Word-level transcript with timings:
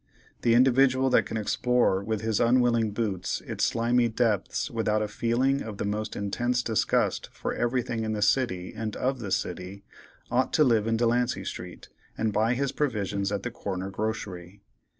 The 0.41 0.55
individual 0.55 1.11
that 1.11 1.27
can 1.27 1.37
explore 1.37 2.03
with 2.03 2.21
his 2.21 2.39
unwilling 2.39 2.89
boots 2.89 3.39
its 3.41 3.63
slimy 3.67 4.09
depths 4.09 4.71
without 4.71 5.03
a 5.03 5.07
feeling 5.07 5.61
of 5.61 5.77
the 5.77 5.85
most 5.85 6.15
intense 6.15 6.63
disgust 6.63 7.29
for 7.31 7.53
everything 7.53 8.03
in 8.03 8.13
the 8.13 8.23
city 8.23 8.73
and 8.75 8.95
of 8.95 9.19
the 9.19 9.29
city, 9.29 9.83
ought 10.31 10.53
to 10.53 10.63
live 10.63 10.87
in 10.87 10.97
Delancey 10.97 11.45
street 11.45 11.89
and 12.17 12.33
buy 12.33 12.55
his 12.55 12.71
provisions 12.71 13.31
at 13.31 13.43
the 13.43 13.51
corner 13.51 13.91
grocery. 13.91 14.63